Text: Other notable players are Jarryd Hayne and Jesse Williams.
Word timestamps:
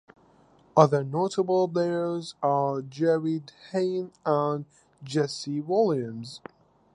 Other 0.75 1.03
notable 1.03 1.67
players 1.67 2.33
are 2.41 2.81
Jarryd 2.81 3.51
Hayne 3.71 4.11
and 4.25 4.65
Jesse 5.03 5.59
Williams. 5.61 6.41